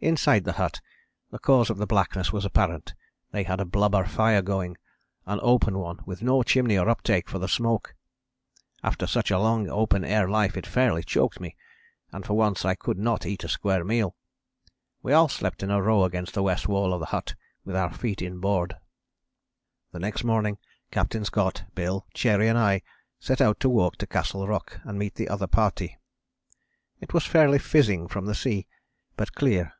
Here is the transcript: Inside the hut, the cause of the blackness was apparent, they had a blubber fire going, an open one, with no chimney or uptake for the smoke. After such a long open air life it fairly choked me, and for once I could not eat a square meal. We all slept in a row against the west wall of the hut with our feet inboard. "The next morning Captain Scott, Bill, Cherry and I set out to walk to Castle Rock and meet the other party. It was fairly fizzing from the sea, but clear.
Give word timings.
Inside 0.00 0.44
the 0.44 0.52
hut, 0.52 0.80
the 1.32 1.40
cause 1.40 1.70
of 1.70 1.78
the 1.78 1.84
blackness 1.86 2.32
was 2.32 2.44
apparent, 2.44 2.94
they 3.32 3.42
had 3.42 3.58
a 3.58 3.64
blubber 3.64 4.04
fire 4.04 4.42
going, 4.42 4.76
an 5.26 5.40
open 5.42 5.76
one, 5.80 5.98
with 6.06 6.22
no 6.22 6.44
chimney 6.44 6.78
or 6.78 6.88
uptake 6.88 7.28
for 7.28 7.40
the 7.40 7.48
smoke. 7.48 7.96
After 8.84 9.08
such 9.08 9.32
a 9.32 9.40
long 9.40 9.68
open 9.68 10.04
air 10.04 10.28
life 10.28 10.56
it 10.56 10.68
fairly 10.68 11.02
choked 11.02 11.40
me, 11.40 11.56
and 12.12 12.24
for 12.24 12.34
once 12.34 12.64
I 12.64 12.76
could 12.76 12.96
not 12.96 13.26
eat 13.26 13.42
a 13.42 13.48
square 13.48 13.82
meal. 13.84 14.14
We 15.02 15.12
all 15.12 15.26
slept 15.26 15.64
in 15.64 15.70
a 15.72 15.82
row 15.82 16.04
against 16.04 16.32
the 16.32 16.44
west 16.44 16.68
wall 16.68 16.94
of 16.94 17.00
the 17.00 17.06
hut 17.06 17.34
with 17.64 17.74
our 17.74 17.92
feet 17.92 18.22
inboard. 18.22 18.76
"The 19.90 19.98
next 19.98 20.22
morning 20.22 20.58
Captain 20.92 21.24
Scott, 21.24 21.64
Bill, 21.74 22.06
Cherry 22.14 22.46
and 22.46 22.56
I 22.56 22.82
set 23.18 23.40
out 23.40 23.58
to 23.58 23.68
walk 23.68 23.96
to 23.96 24.06
Castle 24.06 24.46
Rock 24.46 24.78
and 24.84 24.96
meet 24.96 25.16
the 25.16 25.28
other 25.28 25.48
party. 25.48 25.98
It 27.00 27.12
was 27.12 27.26
fairly 27.26 27.58
fizzing 27.58 28.06
from 28.06 28.26
the 28.26 28.34
sea, 28.36 28.68
but 29.16 29.32
clear. 29.34 29.74